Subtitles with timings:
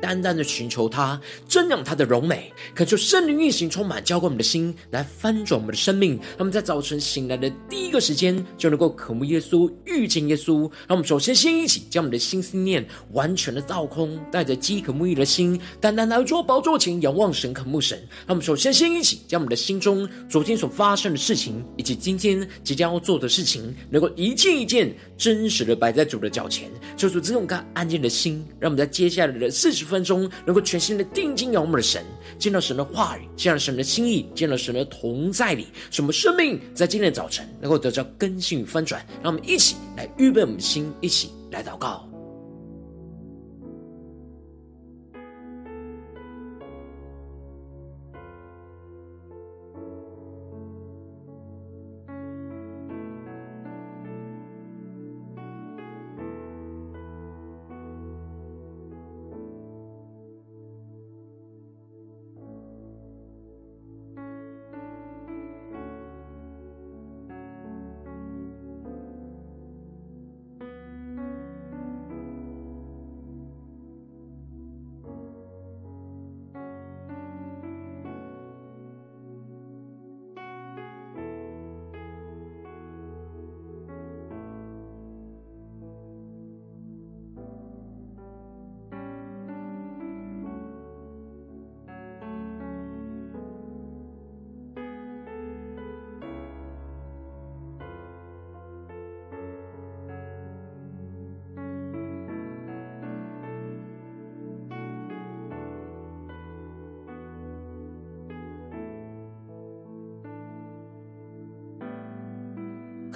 [0.00, 6.16] 单单的寻求他，瞻仰他的荣美，恳求圣灵运行，充满浇灌我们的心，来翻转我们的生命。
[6.16, 10.60] 让我们在早晨醒来的第一个时间，就能够渴慕耶稣，遇见耶稣。
[10.86, 17.98] 让我们首先先一起将我们的心思念完全的倒空，带着饥渴沐浴的心，单单来到宝座前仰望神，渴慕神。
[18.26, 32.04] 让我们首先先一起将我们的心中昨天所发生的事情，以及今天即将要做的事情，能够一件一件真实的摆在主的脚前，求主这种干安静的心，让我们在接下来的四十分钟，能够全心的定睛仰望的神，
[32.38, 39.04] 见到神的话语，见到神的心意，见到神的同在里，什么生命在今天的早晨能够得到更新与翻转。
[39.22, 42.07] 让我们一起来预备我们的心，一起来祷告。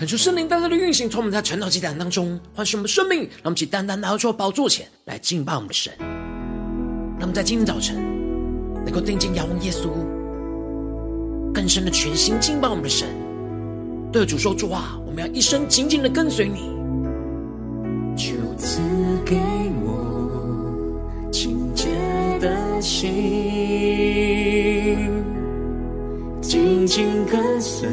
[0.02, 5.92] 恳求圣灵单单的运行，从我们在晨祷祭坛当中唤醒我们的生命，让我们起单单来到主宝座前来敬拜我们的神。
[6.00, 8.02] 让我们在今天早晨
[8.84, 9.90] 能够定睛仰望耶稣，
[11.54, 13.06] 更深的全心敬拜我们的神。
[14.10, 16.72] 对主说主啊，我们要一生紧紧的跟随你。
[18.16, 18.80] 就赐
[19.24, 19.36] 给
[19.84, 21.86] 我清洁
[22.40, 23.06] 的心，
[26.40, 27.88] 紧紧跟随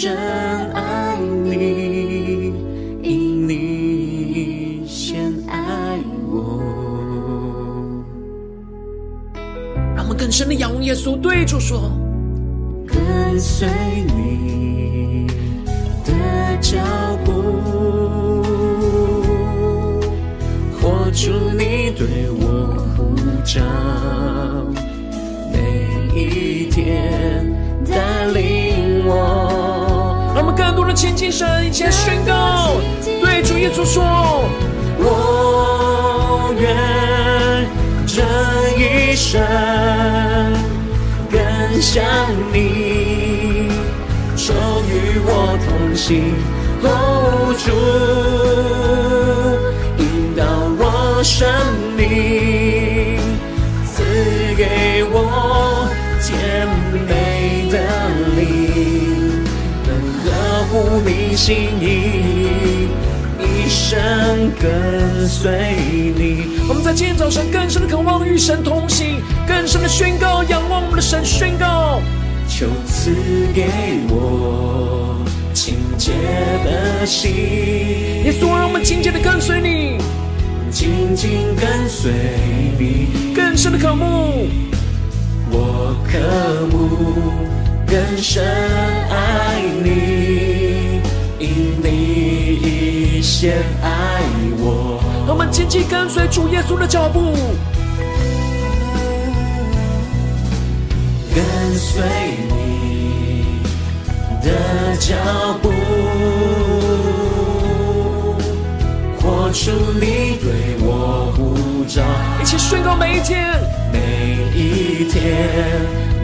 [0.00, 0.16] 深
[0.74, 2.54] 爱你，
[3.02, 5.98] 因你先爱
[6.30, 6.62] 我。
[9.96, 11.90] 让我们更深的仰望耶稣，对主说：
[12.86, 12.96] 跟
[13.40, 13.68] 随
[14.16, 15.26] 你
[16.04, 16.12] 的
[16.60, 16.78] 脚
[17.24, 17.32] 步，
[20.80, 23.60] 活出你对我呼召，
[30.98, 32.72] 亲近神，一起宣告，
[33.20, 34.02] 对主耶稣说
[34.98, 37.64] ：“我愿
[38.04, 38.20] 这
[38.76, 39.40] 一生
[41.30, 41.40] 更
[41.80, 42.02] 像
[42.52, 43.70] 你，
[44.34, 44.52] 求
[44.88, 46.34] 与我同行，
[47.62, 47.70] 主
[50.02, 50.42] 引导
[50.80, 50.82] 我
[51.22, 51.48] 生
[51.80, 51.87] 命，
[61.38, 62.88] 心意，
[63.38, 65.76] 一生跟随
[66.16, 66.58] 你。
[66.68, 72.02] 我们在今天早晨更深的渴望与神同行，更深的宣告，仰望我们的神，宣告。
[72.48, 73.14] 求赐
[73.54, 73.68] 给
[74.10, 75.24] 我
[75.54, 76.10] 清洁
[76.64, 77.30] 的心，
[78.24, 79.96] 耶稣，让我们紧紧的跟随你，
[80.72, 82.10] 紧紧跟随
[82.76, 84.48] 你，更深的渴慕，
[85.52, 87.14] 我渴慕
[87.86, 88.44] 更深
[89.08, 90.17] 爱你。
[91.38, 94.22] 因你先爱
[94.58, 97.32] 我，让我们紧紧跟随主耶稣的脚步，
[101.32, 101.44] 跟
[101.76, 102.02] 随
[102.50, 103.62] 你
[104.42, 105.14] 的脚
[105.62, 105.70] 步，
[109.20, 112.02] 活出你对我呼召，
[112.42, 113.48] 一起宣告每一天，
[113.92, 113.98] 每
[114.58, 115.22] 一天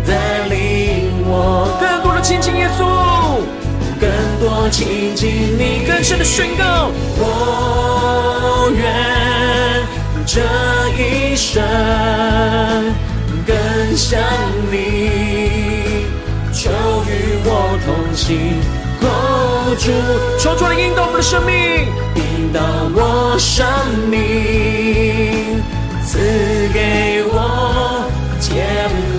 [0.04, 1.68] 带领我。
[1.80, 2.84] 更多的亲近耶稣。
[4.46, 8.84] 我亲近你，更深的宣告，我愿
[10.26, 10.42] 这
[11.00, 11.62] 一生
[13.46, 14.20] 更像
[14.70, 14.76] 你，
[16.52, 16.70] 求
[17.08, 18.60] 与我同行。
[19.76, 19.90] 主，
[20.38, 21.54] 求主来引导我们的生命，
[22.14, 22.60] 引导
[22.94, 23.66] 我生
[24.10, 25.62] 命，
[26.04, 26.18] 赐
[26.72, 28.04] 给我
[28.40, 29.13] 甜蜜。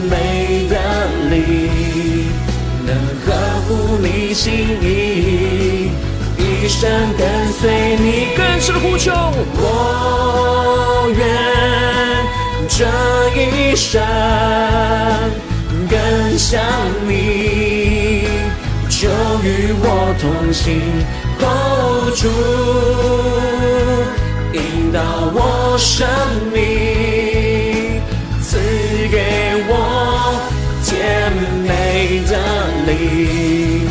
[4.36, 4.52] 心
[4.82, 5.92] 意
[6.38, 8.36] 一生跟随你。
[8.36, 9.14] 更深的呼求，
[9.56, 11.26] 我愿
[12.68, 12.84] 这
[13.40, 14.02] 一生
[15.90, 16.62] 更像
[17.08, 18.28] 你，
[18.90, 19.08] 就
[19.42, 20.82] 与我同行，
[21.40, 22.28] 哦，主
[24.52, 25.00] 引导
[25.34, 26.06] 我生
[26.54, 28.02] 命，
[28.42, 28.58] 赐
[29.10, 29.16] 给
[29.70, 29.72] 我
[30.84, 30.92] 甜
[31.66, 32.34] 美的
[32.86, 33.85] 灵，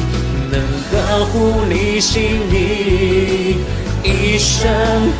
[1.24, 3.58] 乎你心意。
[4.02, 4.70] 一生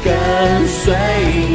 [0.05, 0.13] 跟
[0.69, 0.95] 随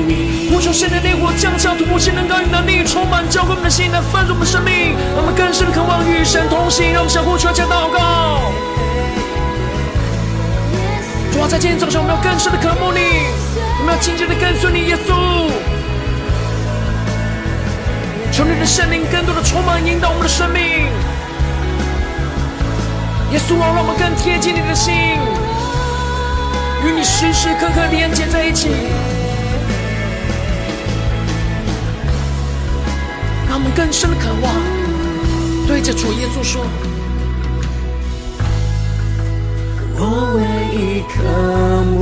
[0.08, 6.92] 你，呼求圣灵的烈火降下，突破性能高与能力，充满教会我们的心，来翻转我们的生命，让我们更深的渴望与神同行。
[6.92, 8.52] 让我们相互传讲祷告。
[11.32, 13.30] 主啊，在今天早上，我们要更深的渴慕你，
[13.80, 15.14] 我们要紧紧的跟随你，耶稣。
[18.32, 20.90] 求你的圣灵更多的充满引导我们的生命，
[23.32, 24.94] 耶稣啊，让我们更贴近你的心。
[26.82, 28.70] 与你时时刻刻连接在一起，
[33.48, 34.52] 让我们更深的渴望，
[35.68, 36.66] 对着主耶稣说
[40.00, 40.02] ：“我
[40.36, 40.42] 唯
[40.74, 41.22] 一渴
[41.92, 41.98] 慕，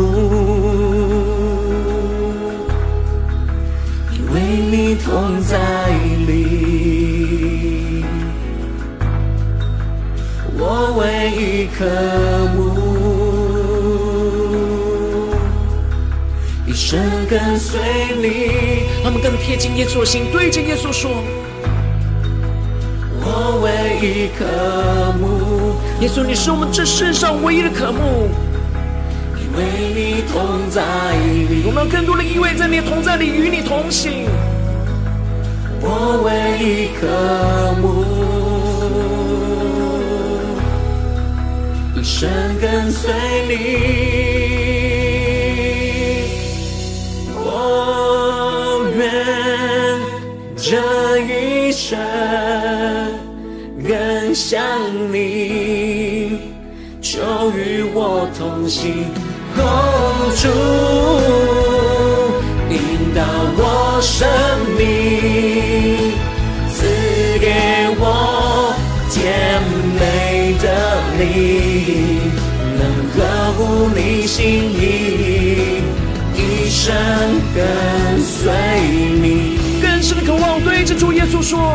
[4.13, 4.35] 因为
[4.71, 5.57] 你同在。
[10.69, 11.85] 我唯一渴
[12.53, 12.57] 慕。”
[16.79, 17.79] 生跟随
[18.21, 21.09] 你，他们更贴近耶稣的心，对着耶稣说
[23.19, 24.45] ：“我唯一渴
[25.19, 28.29] 慕，耶稣，你是我们这世上唯一的渴慕，
[29.35, 29.63] 因为
[29.95, 30.83] 你同在
[31.49, 34.27] 里，我们要更多的依偎在你的同在里，与你同行。
[35.81, 36.29] 我唯
[36.63, 37.07] 一渴
[37.81, 38.05] 慕，
[42.07, 42.29] 一生
[42.61, 43.11] 跟随
[43.49, 43.53] 你。”
[47.35, 49.03] 我愿
[50.55, 50.71] 这
[51.19, 51.99] 一生
[53.85, 54.63] 更像
[55.11, 56.39] 你，
[57.01, 57.19] 就
[57.51, 59.11] 与我同行，
[59.53, 59.61] 共，
[60.33, 60.47] 主
[62.69, 63.21] 引导
[63.57, 64.25] 我生
[64.77, 64.85] 命，
[66.71, 66.87] 赐
[67.39, 67.47] 给
[67.99, 68.01] 我
[69.11, 69.19] 甜
[69.61, 69.66] 美
[71.17, 72.31] 的灵，
[72.77, 72.81] 能
[73.11, 75.81] 合乎你心意，
[76.35, 76.93] 一生
[77.55, 77.65] 跟
[78.21, 78.51] 随
[79.19, 79.57] 你。
[79.81, 81.73] 更深的渴望，对着主耶稣说：“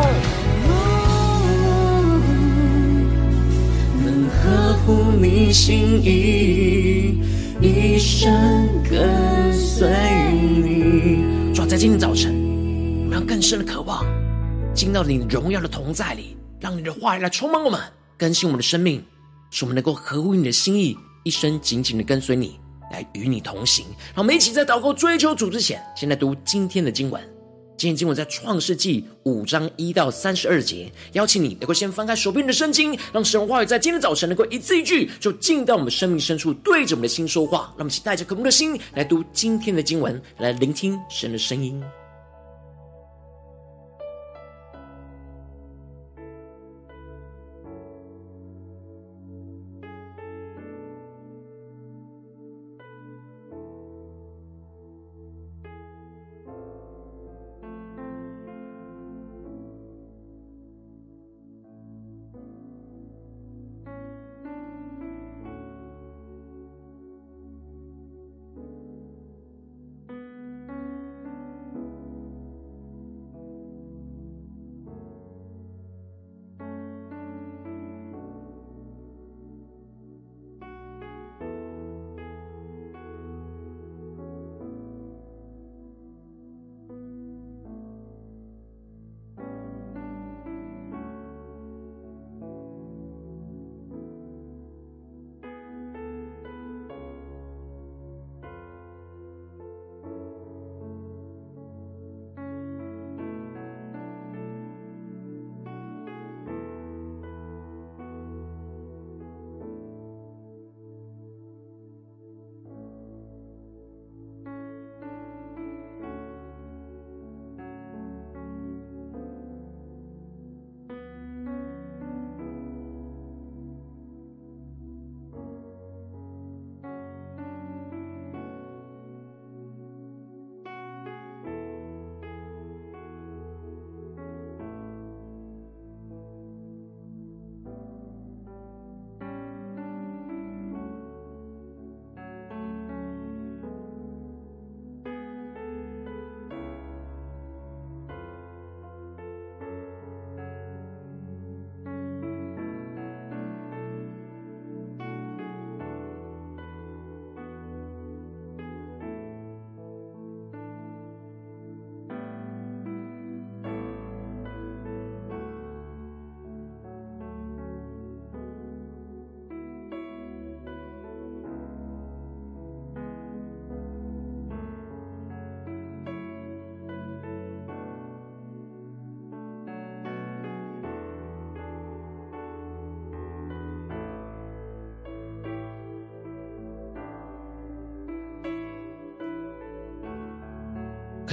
[4.03, 7.19] 能合乎你心意，
[7.61, 8.31] 一生
[8.89, 9.89] 跟随
[10.63, 12.33] 你。”主要在今天早晨，
[13.03, 14.05] 我们要更深的渴望，
[14.73, 17.77] 进到你荣耀的同在里，让你的话语来充满我们，
[18.17, 19.03] 更新我们的生命，
[19.53, 22.59] 使我们能够合乎你的心意，一生紧紧的跟随你，
[22.91, 23.85] 来与你同行。
[24.15, 27.21] 让我们一起在祷告追求主之前，先来读今天的经文。
[27.77, 37.71] 今天经文在创世纪五章一到三十二节，邀请你能够先翻开手边的圣经，让神话语在今天早晨能够一字一句就进到我们生命深处，对着我们的心说话。
[37.77, 41.79] 让我们带着渴慕的心来读今天的经文，来聆听神的声音。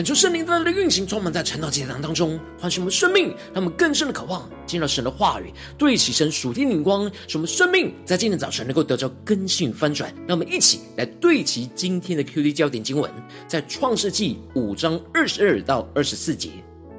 [0.00, 10.10] 恳求圣灵在的运行，充满在晨祷祭坛当中，唤醒我们生命，让我们更深的渴望进入神的话语，对齐神属天灵光，使我们生命在今天早晨能够得到更新翻转。
[10.26, 13.12] 让我们一起来对齐今天的 QD 焦点经文，
[13.46, 16.48] 在创世纪五章二十二到二十四节。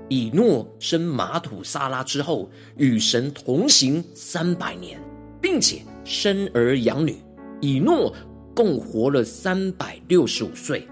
[0.08, 5.01] 以诺生玛土撒拉之后，与神同行三百年，
[5.41, 7.17] 并且生儿养女。
[7.62, 8.13] 以诺
[8.55, 10.88] 共活了三百六十五岁。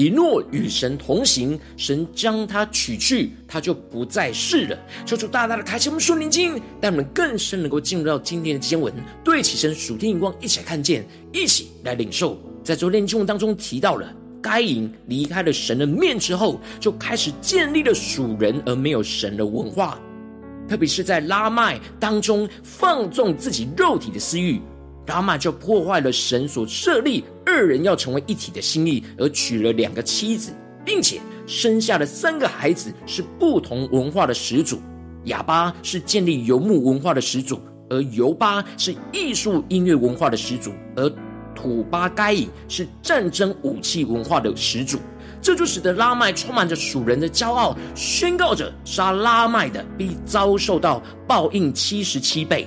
[0.00, 4.78] 以诺与神同行，神将他取去，他就不再世了。
[5.04, 8.90] 求主大大的开启我们属灵经，带我们更深能够进入到今天的经文，
[9.22, 12.40] 对起神属天眼光，一起来看见，一起来领受。
[12.64, 14.10] 在昨天经文当中提到了。
[14.42, 20.00] 该隐离开了神的面之后，就开始建立了属人而没有神的文化，
[20.66, 24.58] 特别是在拉麦当中放纵自己肉体的私欲，
[25.10, 30.52] 拉麦就破坏了神所设立二人要成为一体的心意，而娶了两个妻子，
[30.84, 34.80] 并且生下了三个孩子是不同文化的始祖。
[35.24, 41.12] 亚巴是建立游牧文化的始祖，而尤巴是艺术音乐文化的始祖，而
[41.56, 44.96] 土巴该隐是战争武器文化的始祖，
[45.42, 52.64] 这就使得拉麦充满着属人的骄傲，宣告着杀拉麦的必遭受到报应七十七倍。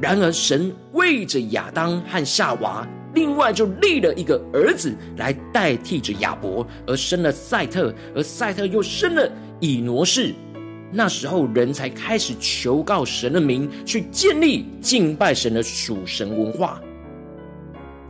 [0.00, 10.34] 然而，神为着亚当和夏娃，另外就立了一个儿子来代替着亚伯，而生了赛特，而赛特又生了以挪士。
[10.92, 16.80] 那时候，人才开始求告神的名，去建立敬拜神的属神文化。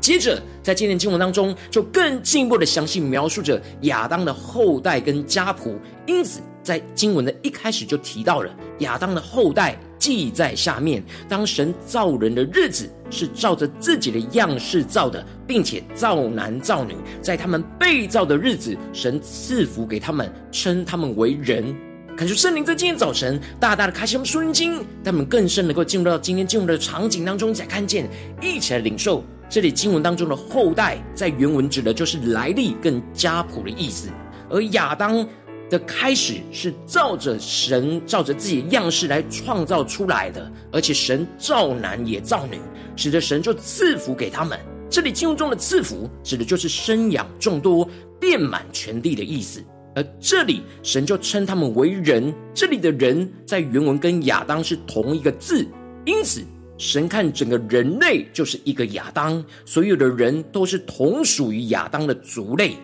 [0.00, 5.78] 接着，在今天经文当中，就更进一步的详细描述着亚当的后代跟家谱。
[6.04, 11.02] 因此，在经文的一开始就提到了亚当的后代记在下面。
[11.28, 16.94] 当神造人的日子，是照着自己的样式造的，并且造男造女。
[17.20, 21.74] 在他们被造的日子，神赐福给他们，称他们为人。
[22.16, 28.08] 感谢圣灵在今天早晨大大的开启我们属灵经，他们更深能够进入到今天经文的场景当中，才看见，
[28.40, 29.22] 一起来领受。
[29.48, 34.08] 这里经文当中的后代，在原文指的就是来历跟家谱的意思。
[34.48, 35.28] 而亚当
[35.68, 42.58] 的开始是照着神照着自己的样式来创造出来的，而且神造男也造女，
[42.96, 44.58] 使得神就赐福给他们。
[44.88, 47.88] 这里经文中的赐福，指的就是生养众多、
[48.20, 49.62] 遍满全地的意思。
[49.94, 55.66] 而这里神就称他们为人，这里的人在原文跟亚当是同一个字，
[56.04, 56.42] 因此。
[56.78, 62.76] 神看整个人类就是一个亚当，所有的人都是同属于亚当的族类。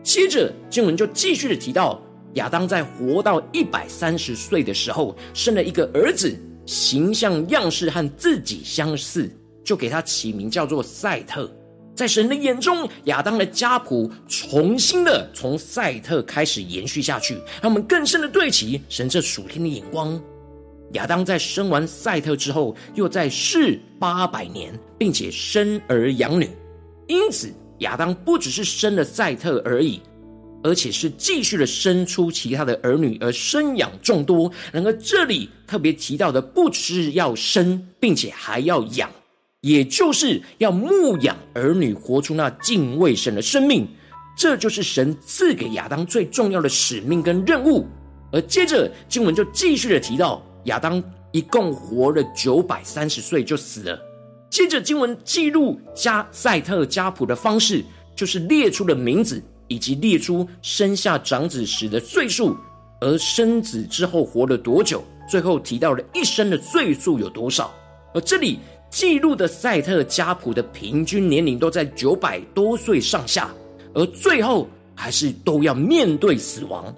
[0.00, 2.00] 接着经文就继续的提到，
[2.34, 6.34] 亚当在活到一百三十岁的时候，生了一个儿子，
[6.66, 9.30] 形象样式和自己相似，
[9.64, 11.50] 就给他起名叫做赛特。
[11.94, 20.18] 在神的眼中，亚当的家谱重新的从赛特开始延续下去，让我们更深的对齐神这属天的眼光。
[20.92, 26.48] 亚当在生完赛特之后，又在世八百年，并且生儿养女。
[27.08, 30.00] 因此，亚当不只是生了赛特而已，
[30.62, 34.50] 而且是继续的生出其他的儿女，而生养众多。
[34.72, 39.10] 然而，这里特别提到的，不只是要生，并且还要养，
[39.60, 43.86] 也就是要牧养儿女，活出那敬畏神的生命。
[44.36, 47.86] 这就是神赐给亚当最重要的使命跟任务。
[48.32, 50.42] 而接着经文就继续的提到。
[50.66, 51.02] 亚当
[51.32, 54.00] 一共活了九百三十岁就死了。
[54.48, 59.42] 接着经文记录加赛特家谱的方式，就是列出了名字，
[59.72, 62.54] 以及列出生下长子时的岁数，
[63.00, 67.72] 而生子之后活了多久，最后提到了一生的岁数有多少。
[68.12, 68.58] 而这里
[68.90, 73.50] 记录的赛特家谱的平均年龄都在九百多岁上下，
[73.94, 76.94] 而最后还是都要面对死亡。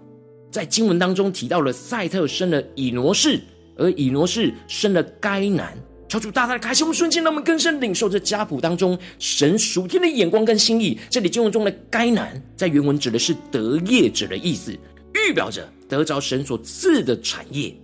[0.50, 3.40] 在经文当中提到了赛特生了以挪士。
[3.76, 5.76] 而以挪士生了该南，
[6.14, 10.96] 求主大大的开启我们瞬间，让我们更深领受这家谱当中神属天的眼光跟心意。
[11.10, 14.72] 这里经文中的该南，在原文指的是得业者的意思，
[15.12, 17.74] 预表着得着神所赐的产业。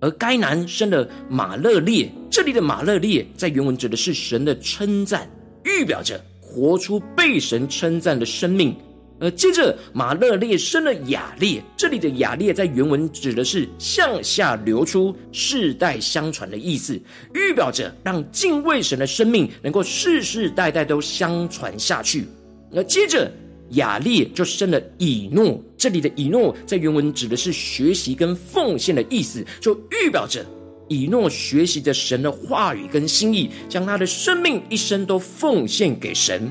[0.00, 5.30] 而该南生的马勒列，这里的马勒列在原文指的是神的称赞，
[5.62, 8.74] 预表着活出被神称赞的生命。
[9.20, 17.00] 而接着，马勒列生了雅列，这里的雅列在原文指的是向下流出、世代相传的意思，
[17.34, 22.26] 预表着让敬畏神的生命能够世世代代都相传下去。
[22.72, 23.28] 而接着，
[23.70, 30.46] 雅列就生了以诺，这里的以诺在原文指的是学习跟奉献的意思，就预表着
[30.88, 36.50] 以诺学习着神的话语跟心意，将他的生命一生都奉献给神。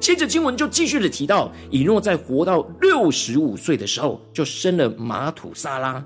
[0.00, 6.04] 接着经文就继续的提到，以诺在活到六十五岁的时候，就生了马土撒拉。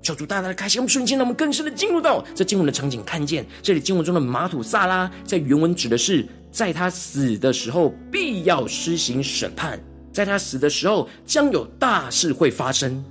[0.00, 9.78] 求主大大的开心，我们瞬间让我们更深的进入到这经文的场景，看见这里经文中的马土撒拉，在原文指的是在他死的时候必要施行审判，
[10.12, 13.04] 在他死的时候将有大事会发生。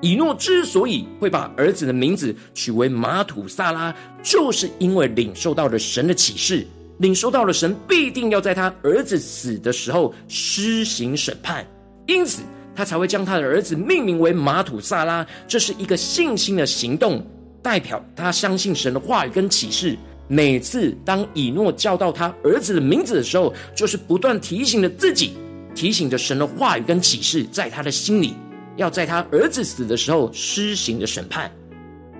[0.00, 6.66] 以诺之所以会把儿子的名字取为马土撒拉，就是因为领受到了神的启示，
[7.00, 11.66] 领受到了神必定要在他儿子死的时候施行审判，
[12.06, 12.42] 因此
[12.74, 15.26] 他才会将他的儿子命名为马土撒拉。
[15.48, 17.26] 这是一个信心的行动，
[17.62, 19.96] 代表他相信神的话语跟启示。
[20.28, 25.32] 每次当以诺叫到他儿子的名字的时候，就是不断提醒着自己，
[25.74, 28.34] 提醒着神的话语跟启示在他的心里。
[28.76, 31.50] 要在他儿子死的时候施行的审判，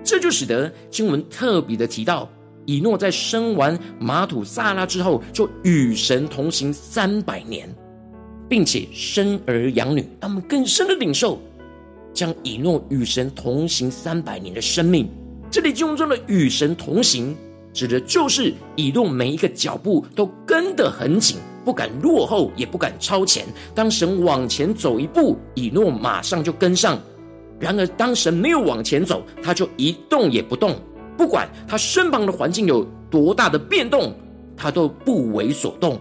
[0.02, 2.28] 这就使得经文特别的提到，
[2.66, 7.68] 以诺在生完玛土撒拉之后，就与神同行三百年，
[8.48, 10.00] 并且生儿养女。
[10.20, 11.40] 让我们更深的领受，
[12.12, 15.08] 将以诺与神同行三百年的生命。
[15.50, 17.36] 这里经文中的与神同行，
[17.72, 21.38] 指的就是以诺每一个脚步都跟得很紧。
[21.62, 23.44] 不敢落后，也不敢超前。
[23.74, 26.96] 当神往前走一步，以诺马上就跟上；
[27.58, 30.74] 然而，当神没有往前走，他就一动也不动。
[31.20, 34.14] 不管他身旁的环境有多大的变动，
[34.56, 36.00] 他都不为所动。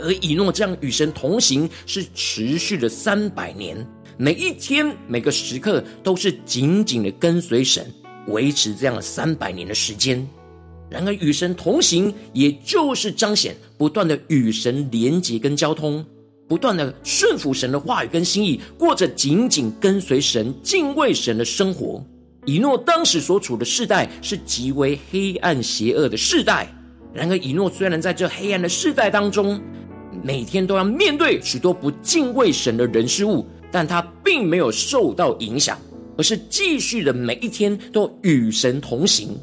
[0.00, 3.76] 而以诺这样与神同行，是持续了三百年，
[4.16, 7.86] 每一天、每个时刻都是紧紧的跟随神，
[8.26, 10.28] 维持这样三百年的时间。
[10.90, 16.04] 然而，与神同行，也就是彰显不断的与神连结跟交通，
[16.48, 22.04] 不断的顺服神的话语跟心意，过着紧紧跟随神、敬畏神的生活。
[22.44, 26.66] 以诺当时所处的世代是极为黑暗邪恶的世代。
[27.14, 29.60] 然而，以诺虽然在这黑暗的世代当中，
[30.24, 35.78] 每天都要面对许多不敬畏神的人事物，但他并没有受到影响，
[36.16, 39.38] 而是继续的每一天都与神同行。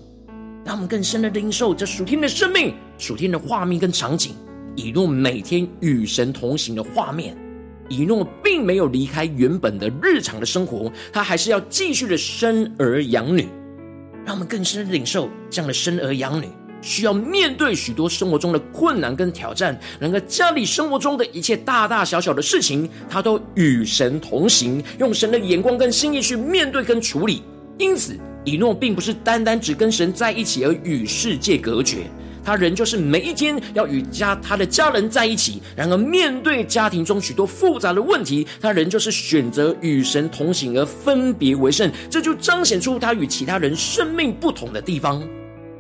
[0.66, 4.34] 让我们更深的领受这属天的生命、属天的画面跟场景。
[4.76, 7.36] 以诺每天与神同行的画面，
[7.90, 13.48] 以诺并没有离开原本的日常的生活，他还是要继续的生儿养女。
[14.26, 16.46] 让我们更深领受这样的生儿养女，
[16.82, 19.78] 需要面对许多生活中的困难跟挑战。
[20.00, 27.42] 然而家里生活中的一切大大小小的事情，他都与神同行，用神的眼光跟心意去面对跟处理。
[27.78, 28.18] 因此。
[28.46, 32.10] 以诺并不是单单只跟神在一起而与世界隔绝，
[32.44, 35.62] 他仍旧是每一天要与家他的家人在一起。
[35.76, 41.92] 然而，面对家庭中许多复杂的问题，他仍旧是选择与神同行而分别为圣。
[42.10, 45.22] 这就彰显出他与其他人生命不同的地方。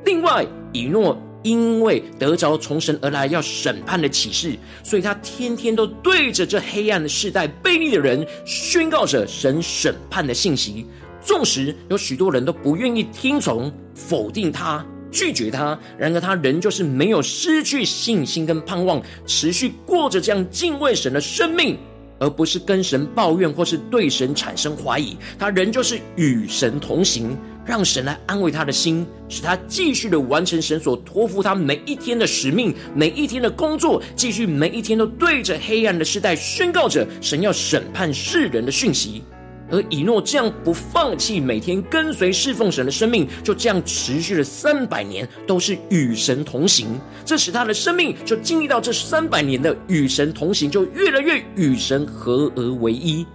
[0.05, 10.85] 另外，以诺因为得着从神而来要审判的启示，所以他天天都对着这黑暗的世代、悖逆的人宣告着神审判的信息。
[11.21, 21.77] 纵使有许多人都不愿意听从、否定他、拒绝他，然而他仍旧是没有失去信心跟盼望，持续过着这样敬畏神的生命，
[22.19, 25.17] 而不是跟神抱怨或是对神产生怀疑。
[25.37, 39.23] 他仍旧是与神同行，让神来安慰他的心，使他继续的完成神所托付他每一天的使命、每一天的工作，继续每一天都对着黑暗的世代宣告着神要审判世人的讯息。
[39.71, 46.99] 而以诺这样不放弃每天跟随侍奉神的生命，就这样持续了三百年，都是与神同行。
[47.23, 53.25] 这使他的生命就经历到这三百年的与神同行，就越来越与神合而为一。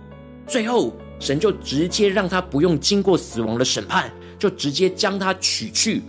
[0.46, 6.02] 最后，神就直接让他不用经过死亡的审判，就直接将他取去。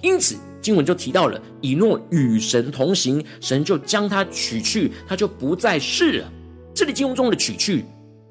[0.00, 6.32] 因此，经文就提到了以诺与神同行，神就将他取去，他就不再是了。
[6.74, 7.84] 这里经文中的取去。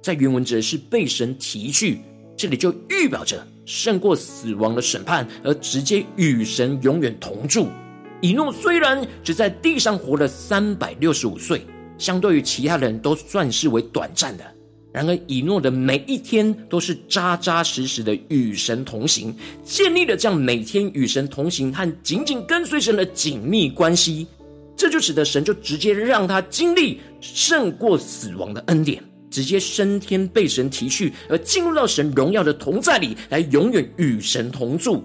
[0.04, 2.02] 在原文指的是被神提去，
[2.36, 7.70] 这里就预表着胜过死亡的审判，而直接与神永远同住。
[8.22, 11.66] 以诺虽然只在地上活了三百六十五岁，
[11.98, 14.44] 相对于其他人都算是为短暂的，
[14.92, 24.28] 然而以诺的每一天都是扎扎实实的与神同行，建立了这样每天与神同行和紧紧跟随神的紧密关系，
[24.76, 29.02] 这就使得神就直接让他经历胜过死亡的恩典。
[29.34, 35.04] 直接升天被神提去，而进入到神荣耀的同在里，来永远与神同住。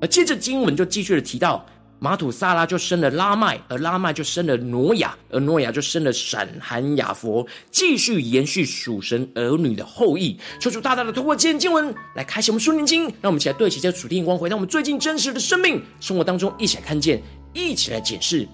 [0.00, 1.66] 而接着经文就继续的提到，
[1.98, 10.38] 玛土撒拉就生了拉麦，而拉麦就生了挪亚，而挪亚就生了闪、含、雅弗，继续延续属神儿女的后裔。
[10.60, 17.20] 求主大大的透过今天经文来开启我们属灵经，让我们一起来对齐这属天光，回到我们最近真实的生命生活当中，一起来看见，
[17.52, 18.46] 一起来检视。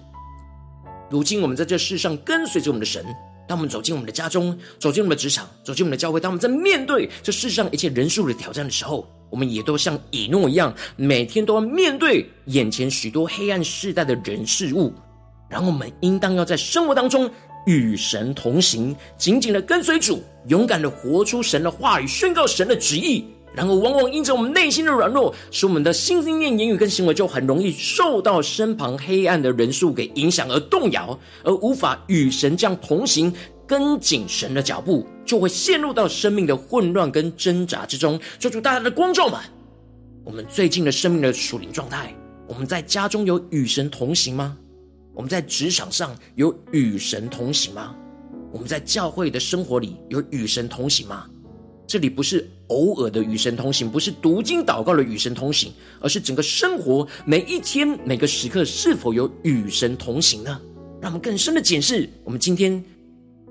[1.11, 3.05] 如今我们在这世上跟随着我们的神，
[3.47, 14.93] 当我们走进我们的家中，走进我们的职场，走进我们的教会，当我们在面对这世上一切人数的挑战的时候，我们也都像以诺一样，每天都要面对眼前许多黑暗世代的人事物。
[15.49, 17.29] 然后我们应当要在生活当中
[17.65, 23.25] 与神同行，紧紧的跟随主，勇敢的活出神的话语，宣告神的旨意。
[23.55, 33.33] 然后往往因着我们内心的软弱，使我们的心、思念、言语跟行为就很容易受到身旁黑暗的人数给影响而动摇，而无法与神这样同行。
[33.65, 38.19] 跟紧神的脚步，就会陷入到生命的混乱跟挣扎之中。
[38.37, 39.39] 求主大家的光照们，
[40.25, 42.13] 我们最近的生命的属灵状态，
[42.45, 44.57] 我们在家中有与神同行吗？
[45.13, 47.95] 我们在职场上有与神同行吗？
[48.51, 51.25] 我们在教会的生活里有与神同行吗？
[51.87, 60.59] 这里不是偶尔的与神同行，不是读经祷告的与神同行，而是整个生活每一天每个时刻是否有与神同行呢？
[60.99, 62.83] 让我们更深的检视我们今天。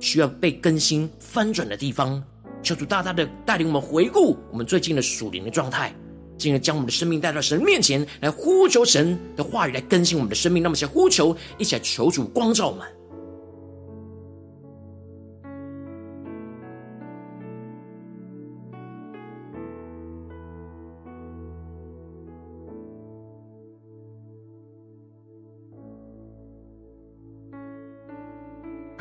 [0.00, 2.20] 需要被更新翻转的地方，
[2.61, 5.94] 求主大大的带领我们回顾我们最近的属灵的状态，
[6.37, 10.61] 进而将我们的生命带到神面前来呼求神的话语来更新我们的生命。
[10.61, 12.85] 那么，先呼求，一起来求主光照我们。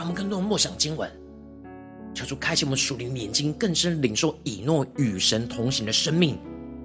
[0.02, 1.08] 让我们更多的默想经文，
[2.12, 6.40] 求主开启我们属灵眼睛，更深领受以诺与神同行的生命，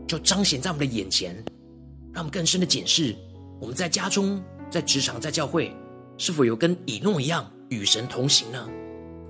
[0.06, 1.34] 就彰显在我们的眼前。
[2.12, 3.16] 让我们更深的检视，
[3.58, 5.74] 我们在家中、在职场、在教会，
[6.18, 8.68] 是否有跟以诺一样与神同行呢？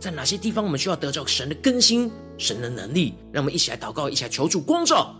[0.00, 3.14] 在哪些地方我们需要得着神的更新、神的能力？
[3.30, 5.14] 让我们一起来祷告，一起来求主光照。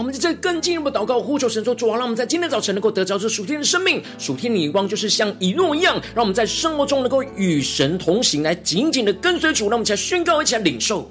[0.00, 9.68] 让我们在更进一步祷告，呼求神说：“主啊，让我们在今天早晨能够得着这属天的生命，属天的眼光，就是像以诺一样，让我们在生活中能够与神同行，来紧紧的跟随主。
[9.68, 11.06] 让我们一起来宣告，一起来领受。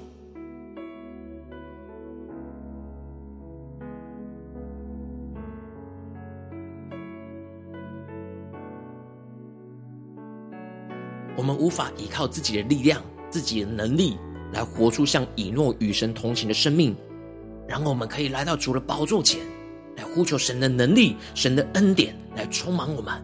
[11.36, 13.00] 我们无法依靠自己的力量、
[13.30, 14.16] 自己的能力
[14.52, 16.92] 来活出像以诺与神同行的生命。”
[17.70, 19.40] 然后我们可以来到主的宝座前，
[19.96, 23.14] 来呼求神的能力、神的恩典来充满我们，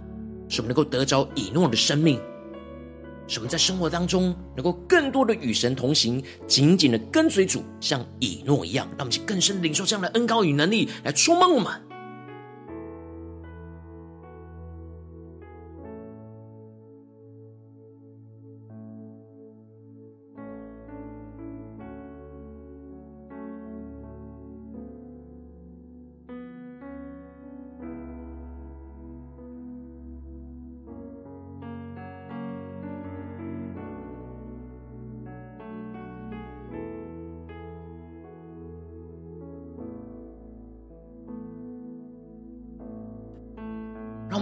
[0.49, 2.21] 使我们能够得着以诺的生命，
[3.27, 11.73] 使我们在生活当中能够更多的与神同行，紧紧的跟随主，像以诺一样，让我们去更深领受这样的恩膏与能力来充满我们。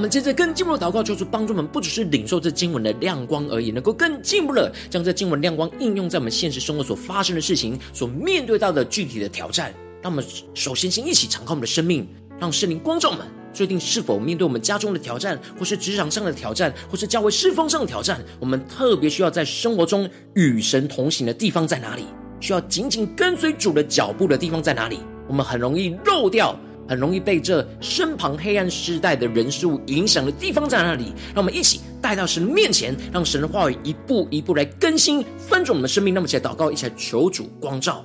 [0.05, 9.73] 们接着更进一步的祷告，求主帮助我们，不只是领受这经文的亮光而已，能够更进一步的将这经文亮光应用在我们现实生活所发生的事情、所面对到的具体的挑战。
[10.03, 12.07] 让我们首先先一起敞开我们的生命，
[12.38, 22.05] 让圣灵光照我们，确定是否面对我们家中的挑战，或是职场上的挑战，或是教会侍奉上的挑战，我们特别需要在生活中与神同行的地方在哪里？
[22.40, 24.99] 需要紧紧跟随主的脚步的地方在哪里？
[25.27, 26.55] 我们很容易漏掉。
[26.88, 31.12] 很容易被这身旁黑暗世代的人事物影响的地方在哪里？
[31.35, 36.12] 让我们一起带到神面前，让神的话语一步一步来更新翻转我们的生命。
[36.12, 38.05] 那么，一起来祷告，一起来求主光照。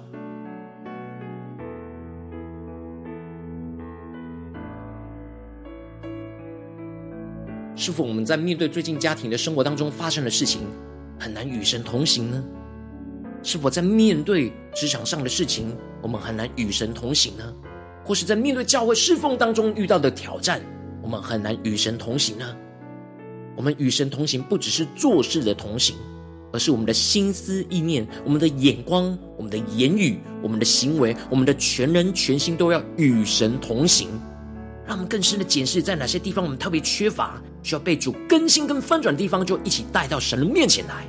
[7.76, 10.62] 是否我们在面对最近家庭的生活当中发生的事情，
[11.18, 12.44] 很难与神同行呢？
[13.42, 17.54] 是否在面对职场上的事情，我们很难与神同行呢？
[18.10, 20.60] 或是在面对教会侍奉当中遇到的挑战，
[21.00, 22.56] 我们很难与神同行呢？
[23.56, 25.96] 我们与神同行，不只是做事的同行，
[26.52, 34.10] 而是我们的心思意念、我们的眼光、我们的言语、我们的行为、我们的全人全心都要与神同行。
[34.88, 41.06] 让我们更深的检视，在哪些地方我们特别缺乏，需要被主更新跟翻转的地方，就一起带到神的面前来。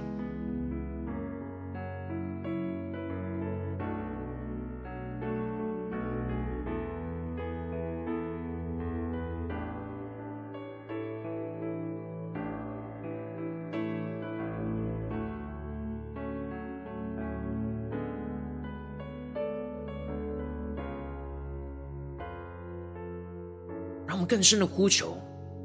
[24.30, 25.18] 更深的呼求，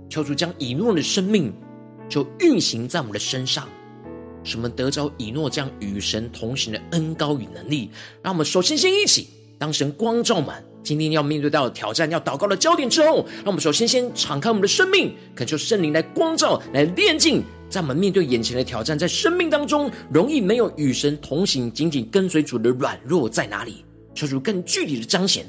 [0.09, 1.53] 求主将以诺的生命
[2.09, 3.69] 就运行在我们的身上，
[4.43, 7.91] 使我们得着以诺这样与神同行的恩膏与能力。
[8.23, 9.27] 让我们首先先一起，
[9.59, 23.85] 当神光照满今天要面对到挑战、要祷告的焦点之后，让我们首先先敞开我们的生命，恳求圣灵来光照、来炼净，在我们面对眼前的挑战，在生命当中容易没有与神同行、紧紧跟随主的软弱在哪里？
[24.15, 25.45] 求主更具体的彰显。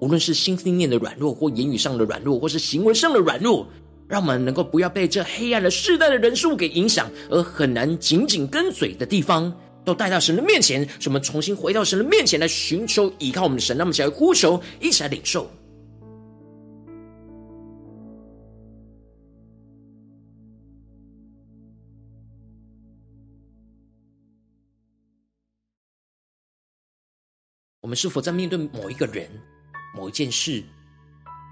[0.00, 3.66] 无论是心思念的软弱，或言语上的软弱，或是行为上的软弱，
[4.08, 13.76] 让我们能够不要被这黑暗的世代的人数给影响，而很难紧紧跟随的地方，都带到神的面前，使我们重新回到神的面前来寻求依靠我们的神。
[13.76, 15.50] 那么，起来呼求，一起来领受。
[27.82, 29.28] 我们是否在面对某一个人？
[29.94, 30.62] 某一件事，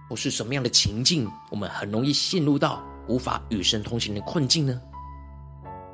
[0.09, 4.81] 或是什么样的情境，我们很容易陷入到无法与神同行的困境呢？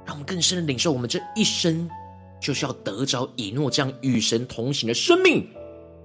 [0.04, 1.88] 让我们更深的领受，我们这一生
[2.40, 5.48] 就是要得着以诺这样与神同行的生命，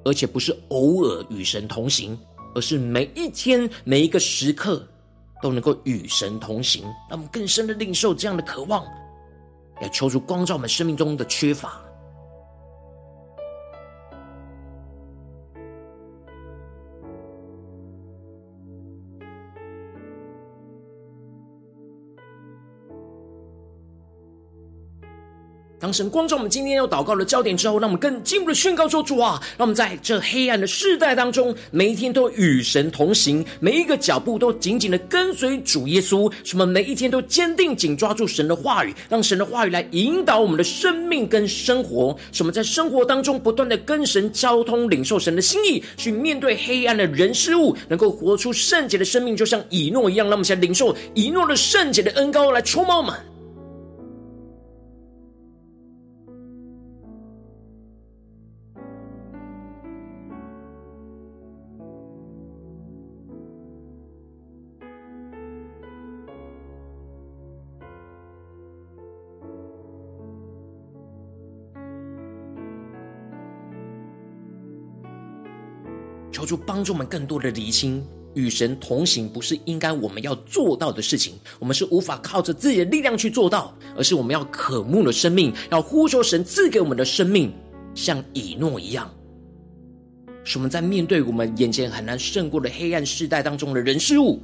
[0.05, 2.17] 而且不是偶尔与神同行，
[2.55, 4.87] 而是每一天每一个时刻
[5.41, 6.83] 都能够与神同行。
[7.09, 8.85] 让我们更深的领受这样的渴望，
[9.81, 11.81] 要求主光照我们生命中的缺乏。
[25.91, 36.31] 神光照我们今天要祷告的焦点之后，让我们更进一步的宣告说：“主啊，让我们在这黑暗的世代当中，每一天都与神同行，每一个脚步都紧紧的跟随主耶稣。
[36.43, 42.15] 什么每一天都坚定紧抓住神的话语，让神的话语来引导我们的生命跟生活。
[42.31, 50.27] 什么在生活当中不断的跟神交通，领受神的心意，去面对黑暗的人事物，能够活出圣洁的生命，就像以诺一样。
[50.27, 53.13] 让我们先领受以诺的圣洁的恩膏来充满我们。”
[76.49, 87.53] 主帮助我们更多的厘清，与神同行不是应该我们要做到的事情，我们是无法靠着自己的力量去做到，而是我们要渴慕的生命，要呼求神赐给我们的生命，
[87.93, 89.07] 像以诺一样，
[90.43, 94.41] 使我们在面对我们眼前很难胜过的黑暗世代当中的人事物，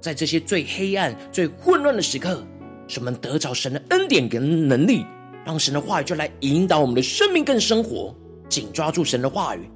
[0.00, 2.44] 在这些最黑暗、最混乱的时刻，
[2.88, 5.06] 使我们得着神的恩典跟能力，
[5.46, 8.12] 让神的话语就来引导我们的生命跟生活，
[8.48, 9.70] 紧抓住神的话语。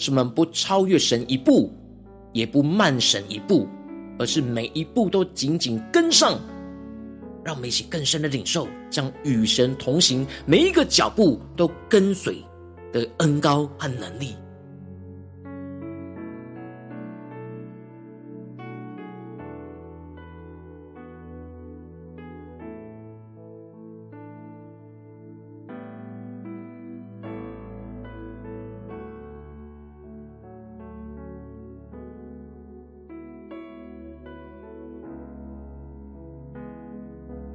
[0.00, 1.70] 使们不超越神一步，
[2.32, 3.68] 也不慢神一步，
[4.18, 6.40] 而是每一步都紧紧跟上。
[7.44, 12.42] 让我们一起更深的领受，将与神同行，每一个脚步都跟随
[12.94, 14.34] 的恩高和能力。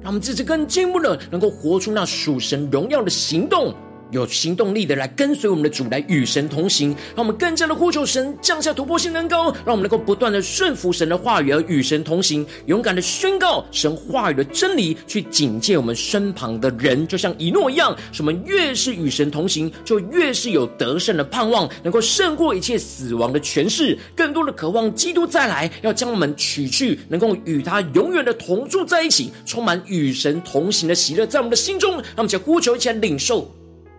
[0.06, 3.74] 让我们自己更进一步的，能够活出那属神荣耀的行动。
[4.10, 33.52] 有行动力的来跟随我们的主，来与神同行，让我们更加的呼求神降下突破性能高，让我们能够不断的顺服神的话语而与神同行，勇敢的宣告神话语的真理，去警戒我们身旁的人，就像以诺一样，使我们越是与神同行，就越是有得胜的盼望，能够胜过一切死亡的权势，更多的渴望基督再来，要将我们取去，能够与他永远的同住在一起，充满与神同行的喜乐在我们的心中，让我们一起呼求，一起来领受。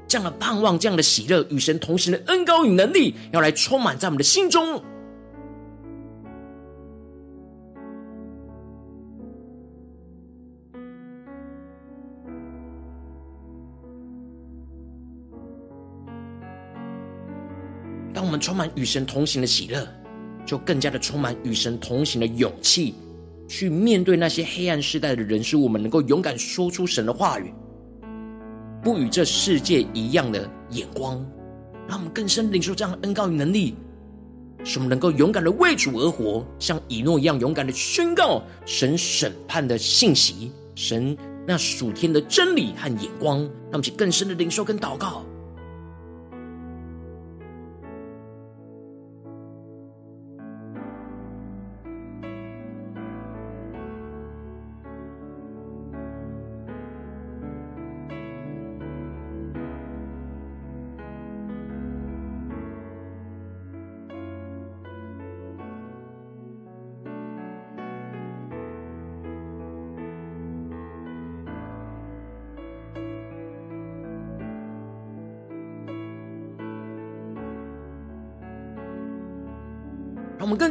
[0.08, 4.82] 这样的盼望，这样的喜乐，与神同行的恩高与能力，要来充满在我们的心中。
[18.14, 19.88] 当我们充满与神同行的喜乐，
[20.46, 22.96] 就更加的充满与神同行的勇气，
[23.48, 27.54] 去面对那些黑暗世代的人事物，我们能够勇敢说出神的话语。
[28.84, 31.16] 不与这世界一样的眼光，
[31.88, 33.76] 让我们更深领受这样的恩告与能力，
[34.64, 45.26] 使我们能够勇敢的为主而活，像以诺一样勇敢的宣告神审判的信息，神那属天的真理和眼光，让我们去更深的领受跟祷告。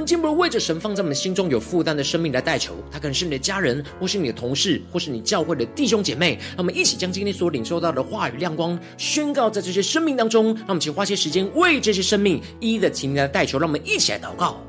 [0.07, 2.77] 进一步为着神放在我们心中有负担的生命来代求。
[2.93, 6.39] 他可能是你的家人，或是你的同事，或是你教会的弟兄姐妹。
[6.51, 10.55] 让我们一起将今天所领受到的话语亮光宣告在这些生命当中。
[10.55, 13.59] 让我们请花些时间为这些生命一一的提名来代求。
[13.59, 14.66] 让我们一起来祷告。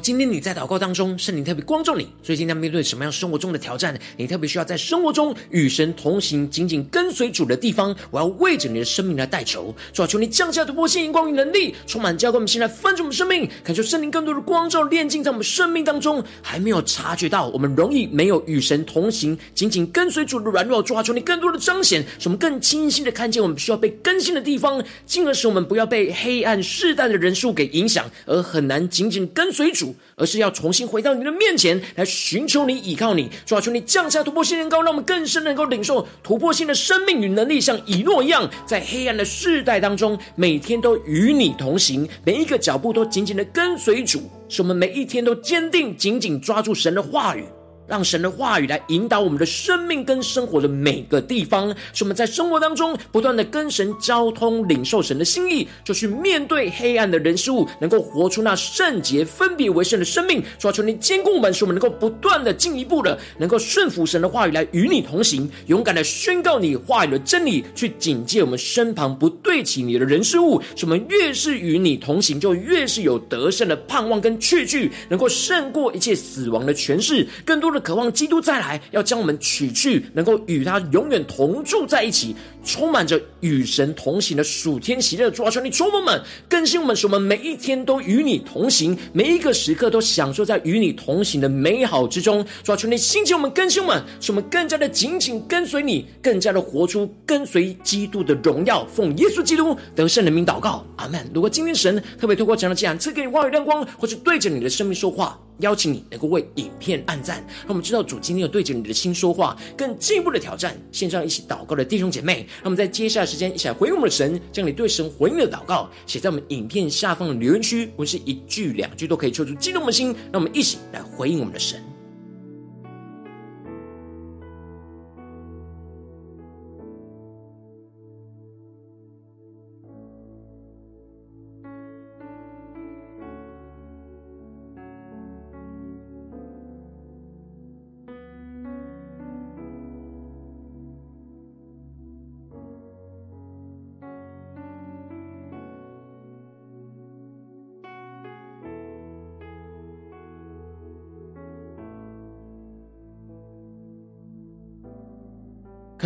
[0.00, 3.98] 今天你在祷告当中，圣灵特别光照你，最近在面对什么样生活中的挑战？
[4.16, 9.72] 你特别需要在生活中与神同行，紧紧跟随主的地方，我要为着你的生命来代求。
[9.92, 16.24] 主啊，求你降下突破性、荧光与能力，充满教灌我们，现在翻转我们生命，感受圣灵更多的光照、炼净在我们生命当中。
[16.42, 20.82] 还没有察觉到我们容易没有与神同行，紧紧跟随主的软弱。
[20.82, 29.66] 主啊，求你更多的彰显，使我们更清晰的看见我们需要被更新的地方，进而使我们不要被黑暗世代的人数给影响，而很难紧紧跟随。
[29.76, 33.30] 主，而是要重新回到你的面前来寻求你、依靠你。
[33.44, 47.44] 抓住，你降下突破性恩膏，让我们更深能够领受突破性的生命与能力，像以诺一样，在黑暗的世代当中，每天都与你同行，每一个脚步都紧紧的跟随主，使我们每一天都坚定紧紧抓住神的话语。
[47.86, 60.42] 让神的话语来引导我们的生命跟生活的每个地方，使我们在生活当中不断的跟神交通，领受神的心意，就去面对黑暗的人事物，能够活出那圣洁分别为圣的生命。
[60.58, 70.60] 主啊，求你坚固我们，使我们能够不断的进一步的，能够顺服神的话语来与你同行，勇敢的宣告你话语的真理，去警戒我们身旁不对齐你的人事物。
[70.74, 77.75] 使我们越是与你同行，就越是有得胜的盼望跟确据，能够胜过一切死亡的权势，更多的。
[77.80, 85.30] 渴望基督再来，要将我们取去，能够与他永远同住在一起，充满着与神同行的属天喜乐。
[85.30, 92.44] 主啊，求你充满们，更新我们，使我们每一天都与你同行，每一个时刻都享受在与你同行的美好之中。
[92.62, 98.86] 主啊，求你兴起我们，更新我们，使我们更加的紧紧跟随你，更加的活出跟随基督的荣耀。
[98.86, 101.28] 奉耶稣基督得胜人名祷告，阿门。
[101.34, 110.76] 如果今天神特别透过这样的讲赐给你话语亮光，或是对着你的生命说话，邀请你能够为影片按赞，让我们知道主今天有对着你的心说话，更进一步的挑战。
[110.92, 121.82] 线上一起祷告的弟兄姐妹，让我们在接下来时间一起来回应我们的神，将你对神回应的祷告写在我们影片下方的留言区，不是一句两句都可以抽出激动的心，让我们一起来回应我们的神。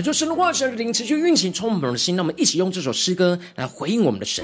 [0.01, 2.17] 恳求神的话、神的灵持续运行，充满我们的心。
[2.17, 4.43] 让我们一起用这首诗歌来回应我们的神，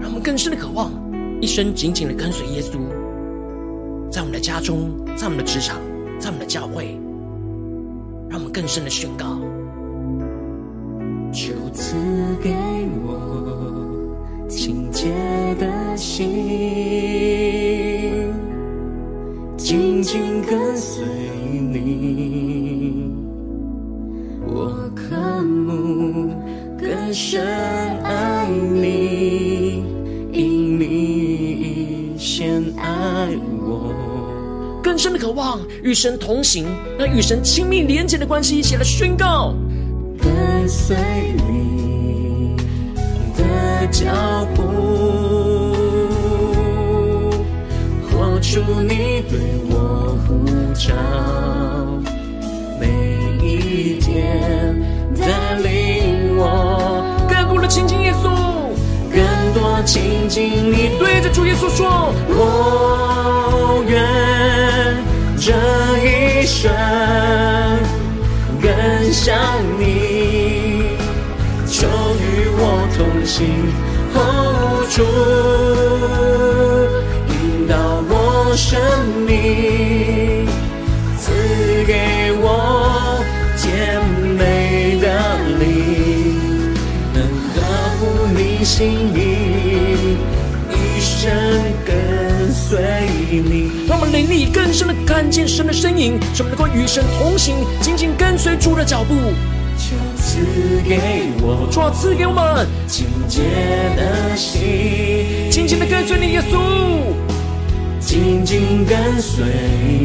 [0.00, 0.90] 让我们更深的渴望，
[1.40, 2.80] 一生紧紧的跟随耶稣，
[4.10, 5.80] 在我们的家中，在我们的职场，
[6.18, 6.98] 在我们的教会，
[8.28, 9.38] 让我们更深的宣告：
[11.30, 11.94] 就赐
[12.42, 12.52] 给
[13.06, 15.04] 我清洁
[15.60, 16.26] 的心，
[19.56, 21.04] 紧紧跟随
[27.14, 27.46] 深
[28.02, 29.84] 爱你，
[30.32, 33.28] 因你先爱
[33.64, 33.94] 我，
[34.82, 36.66] 更深的渴望与神同行，
[36.98, 39.54] 那与神亲密连结的关系，一起来宣告，
[40.20, 40.96] 跟随
[41.48, 42.56] 你
[43.36, 44.10] 的脚
[44.56, 44.62] 步，
[48.10, 49.38] 活出你对
[49.70, 50.44] 我呼
[50.74, 50.92] 召，
[52.80, 52.88] 每
[53.46, 54.82] 一天
[55.16, 56.73] 带领我。
[57.66, 58.28] 亲近耶稣，
[59.10, 62.63] 更多亲近你，对着主耶稣说：我
[95.54, 99.14] 神的身影，使我们能够与神同行，紧紧跟随主的脚步。
[99.78, 103.42] 求赐给我，主啊，赐给我们清洁
[103.96, 106.58] 的心，紧紧的跟随你，耶稣，
[108.00, 109.44] 紧紧跟随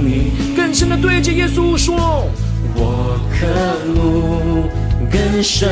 [0.05, 2.27] 你，更深的对着耶稣说：
[2.75, 3.47] 我渴
[3.89, 4.69] 慕
[5.09, 5.67] 更深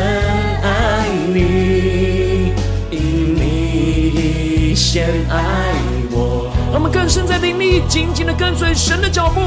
[0.63, 2.51] 爱你，
[2.89, 5.75] 因你先爱
[6.09, 6.46] 我。
[6.69, 9.41] 让我们更深在灵里，紧紧的跟随神的脚步。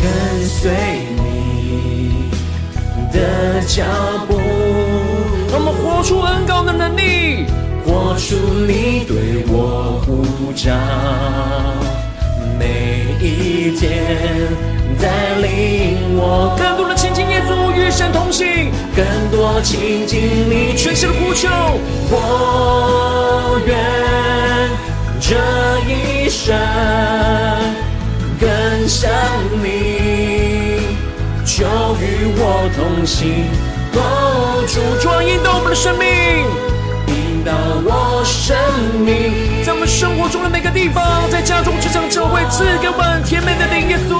[0.00, 0.70] 跟随
[1.16, 2.30] 你
[3.12, 3.84] 的脚
[4.28, 4.40] 步，
[5.50, 7.44] 让我们活出恩膏的能力，
[7.84, 10.72] 活出你对我呼召，
[12.58, 14.48] 每一天
[15.00, 15.08] 带
[15.40, 21.48] 领我更多的亲近耶稣，与神同行，更多亲近你，全心的呼求。
[22.10, 23.76] 我愿
[25.20, 25.36] 这
[25.88, 26.54] 一生。
[28.40, 29.08] 更像
[29.62, 30.96] 你，
[31.44, 31.64] 就
[32.00, 33.46] 与我同行，
[33.92, 34.02] 共
[34.66, 36.08] 主转引导我们的生命，
[37.06, 37.52] 引导
[37.84, 38.56] 我生
[38.98, 44.18] 命，在我们生活中的每个地方，在家中、职场、教会，赐给我们甜美的灵，耶稣，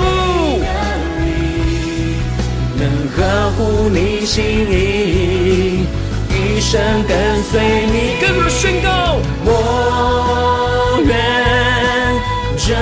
[2.78, 2.86] 能
[3.16, 5.84] 呵护你心意，
[6.30, 11.10] 一生跟随你，更多宣告，我愿
[12.56, 12.72] 这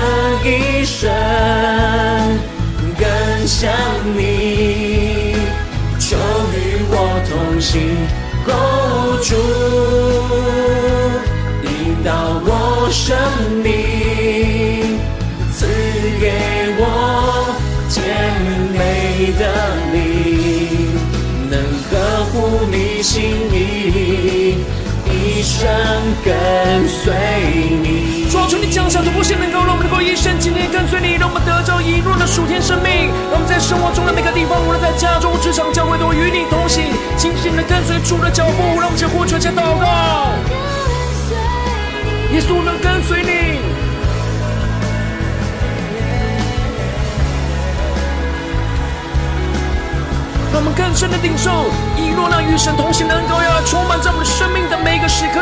[0.49, 1.11] 一生
[2.99, 3.09] 更。
[3.47, 3.71] 像
[4.17, 5.35] 你，
[5.99, 6.95] 就与我
[7.29, 7.81] 同行
[8.47, 9.35] ，hold 住，
[12.05, 13.17] 到我生
[13.63, 14.99] 命，
[15.53, 15.67] 赐
[16.19, 16.33] 给
[16.79, 17.55] 我
[17.91, 18.01] 甜
[18.73, 19.43] 美的
[19.93, 20.89] 你，
[21.51, 23.21] 能呵护你心
[23.53, 24.65] 意，
[25.07, 25.69] 一生
[26.25, 27.13] 跟随
[27.83, 28.29] 你。
[28.31, 33.11] 主啊，求你降下突破性，能够让我们能够一生紧紧跟随你，让我们得着以诺的属天生命。
[33.29, 36.85] 让我们在生活中的每个地方，无论在家中、职场、教会，都与你同行，
[37.17, 38.81] 紧紧的跟随主的脚步。
[38.81, 40.33] 让我们先呼求，先祷告。
[42.33, 43.59] 耶稣能跟随你，
[50.53, 51.51] 让我们更深的领受
[51.97, 55.41] 以诺那与神同行的恩膏，要充满在我们生命的每一个时刻。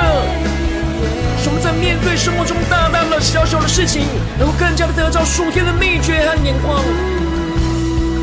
[1.41, 4.07] 使我们在面对生活中大大的、小小的事情，
[4.39, 6.83] 能够更加的得到属天的秘诀和眼光，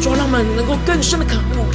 [0.02, 1.66] 主让我们能够更深的渴慕。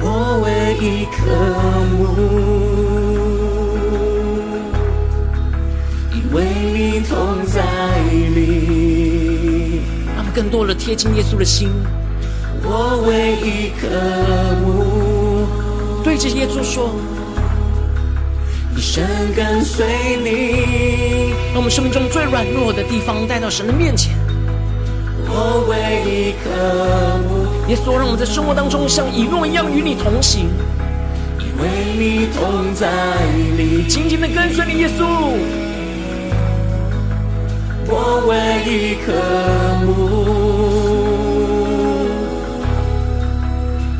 [0.00, 1.24] 我唯一渴
[1.94, 2.47] 慕，
[6.38, 7.60] 为你同在
[8.32, 11.68] 里，让我们更多的贴近耶稣的心。
[12.62, 13.88] 我唯一渴
[14.64, 15.48] 慕，
[16.04, 16.94] 对着耶稣说。
[18.76, 19.84] 一生跟随
[20.22, 24.14] 你，让我们生命中最软弱的地方带到神的面前。
[25.26, 25.74] 我唯
[26.06, 26.48] 一渴
[27.26, 30.46] 慕，耶稣，让我们在生活当中像以诺一样与你同行，
[31.40, 31.68] 因为
[31.98, 32.86] 你同在
[33.56, 35.67] 里，紧紧的跟随你，耶稣。
[37.90, 37.94] 我
[38.28, 38.32] 唯
[38.70, 39.06] 一渴
[39.86, 39.88] 慕，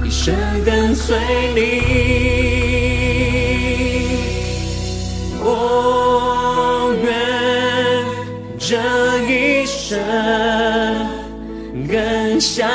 [0.04, 0.34] 一生
[0.64, 1.16] 跟随
[1.54, 1.58] 你。
[5.40, 7.06] 我愿
[8.58, 8.76] 这
[9.26, 9.98] 一生
[11.90, 12.68] 更像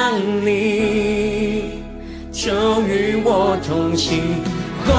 [0.43, 1.83] 你，
[2.31, 2.51] 求
[2.87, 4.41] 与我同行。
[4.85, 4.91] 主，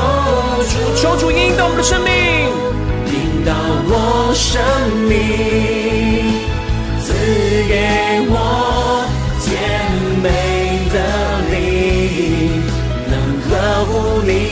[0.96, 2.12] 求主引导我们的生命，
[3.08, 3.52] 引导
[3.90, 4.62] 我生
[5.08, 5.73] 命，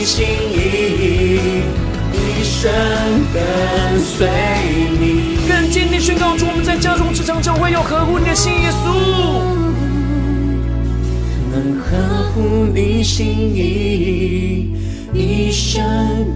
[0.02, 1.62] 乎你心意。
[2.12, 2.72] 一生
[3.32, 4.28] 跟随
[4.98, 8.86] 你，更坚定宣告出我们在家中、职场、教会要合乎你的心，耶稣，
[11.52, 14.72] 能合乎你心意，
[15.14, 15.84] 一生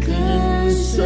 [0.00, 1.04] 跟随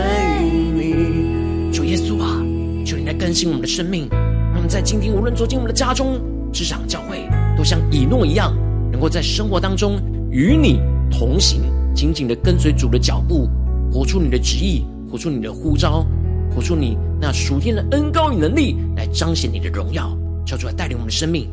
[0.74, 1.72] 你。
[1.72, 2.42] 主耶稣啊，
[2.84, 6.20] 求你来更新我们的生命，让我们在今天无论走进我们的家中、
[6.52, 8.54] 职场、教会，都像以诺一样，
[8.92, 9.98] 能够在生活当中
[10.30, 10.78] 与你
[11.11, 11.62] 同行，
[12.01, 13.46] 紧紧的跟随主的脚步，
[13.92, 14.86] 活出你的旨意。
[15.11, 16.07] 活出你的呼召，
[16.55, 21.46] 活出你那属天的恩高与能力，来彰显你的荣耀，叫主来带领我们的生命。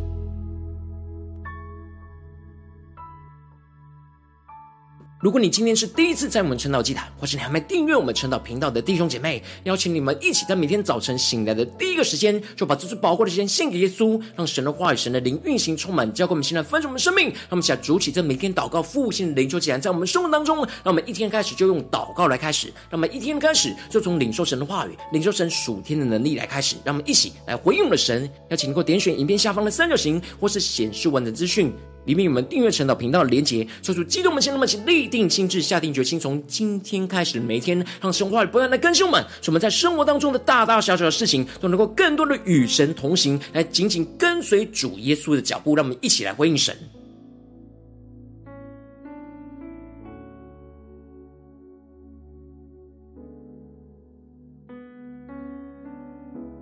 [5.19, 17.29] 如果你今天是第一次在我们晨祷祭坛，或是你还没订阅我们晨祷频道的弟兄姐妹，邀请你们一起在每天早晨醒来的第一个时间，就把这最宝贵的时间献给耶稣，让神的话语、神的灵运行充满，交给我们现在丰盛我们生命。
[17.29, 28.29] 让我们一起来主起这每天祷告复兴的灵修祭坛，在我们生活当中，让我们一天开始就用祷告来开始，让我们一天开始就从领受神的话语、领受神属天的能力来开始，让我们一起来回应我们的神。
[28.49, 31.73] 邀请你给我点选影片下方的三角形，或是显示文的资讯。
[32.05, 46.75] 里面有我们订阅晨祷频道的连结，说出激动我们心，那么请立定心智，下定决心，从今天开始每天，让神话语不断的更新我们，使我们在生活当中的大大小小的事情，都能够更多的与神同行，来紧紧跟随主耶稣的脚步，让我们一起来回应神。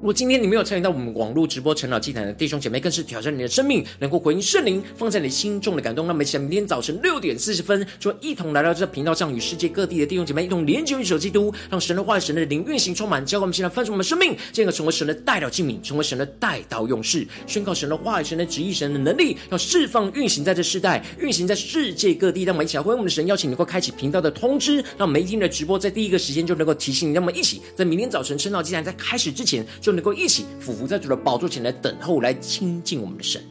[0.06, 6.06] 如果今天你没有参与到我们网络直播晨祷祭坛的弟兄姐妹，更是挑战你的生命，能够回应圣灵放在你心中的感动。
[6.06, 22.44] 那么，想明天早晨六点四十分，就一同来到这频道上，与世界各地的弟兄姐妹一同连接于主基督，让神的话语、神的灵运行充满，教灌我们现在翻转我们的生命，进而成为神的代表器皿，成为神的代祷勇士，宣告神的话语、神的旨意、神的能力，要释放运行在这世代，运行在世界各地。
[22.44, 27.14] 让我们一起来回应我们的神，邀请能够开启频道的通知，让每一天的直播在第一个时间就能够提醒你。
[27.14, 29.95] 那么一起在明天早晨晨祷祭坛在开始之前就。
[29.96, 33.42] 能够一起俯伏在主的宝座前来等候，来亲近我们的神。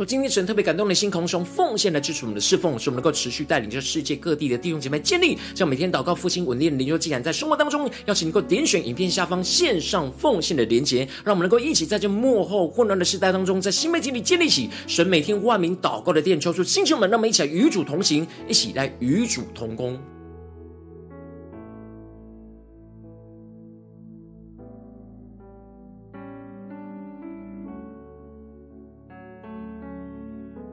[0.00, 20.00] 我今天神特别感动的心，空中奉献来支持我们的侍奉，使我们能够持续带领着世界各地的弟兄姐妹建立，这样每天祷告复兴稳定的灵修既然，在生活当中，邀请能够点选影片下方线上奉献的连结，让我们能够一起在这幕后混乱的时代当中，在新媒体里建立起神每天万名祷告的殿，抽出星球们，让我们一起来与主同行，一起来与主同工。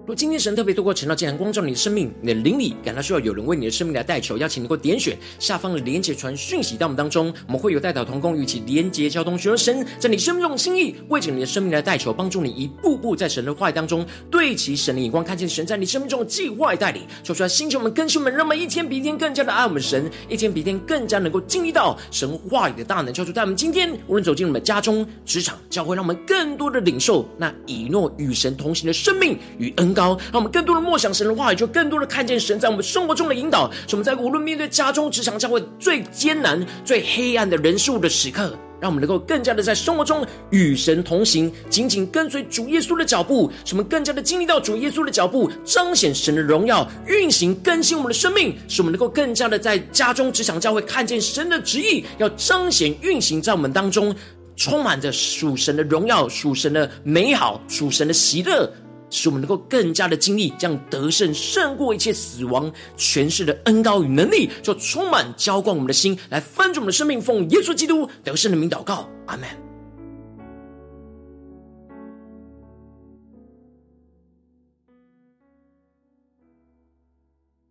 [0.08, 29.97] 若今天神特别透过晨祷祭坛光照你的生命，你的灵里感到需要有人为你的生命来代求，邀请你能够点选下方的连结传讯息到我们当中，我们会有代导同工与其连结交通，寻求神在你生命中的心意，为着你的生命来代求，帮助你一步步在神的话语当中对齐神的眼光，看见神在你生命中的计划带领，说出来，星球们、更新们，让我们一天比一天更加的爱我们神，一天比一天更加能够经历到神话语的大能，叫出在我们今天无论走进我们的家中、职场、教会，让我们更多的领受那以诺与神同行的生命与恩。
[29.98, 33.72] 高，让我们更多的默想神的话语，就更多的看见神在我们生活中的引导。
[33.88, 43.52] 使我们在无论面对家中、职场、教会最艰难、最黑暗的人数的时刻，让我们能够更加的在生活中与神同行，紧紧跟随主耶稣的脚步。
[43.66, 48.56] 使我们更加的经历到主耶稣的脚步，彰显神的荣耀，运行更新我们的生命。
[48.68, 54.16] 使我们能够更加的在家中、职场、教会看见神的旨意，要彰显运行在我们当中，
[54.56, 58.72] 充满着属神的荣耀、属神的美好、属神的喜乐。
[59.10, 67.22] 使我们能够更加的经历，将得胜胜过一切死亡权势的恩高与能力，就充满浇灌我们的心，来翻转我们的生命。
[67.22, 69.67] 奉耶稣基督得胜的名祷告，阿门。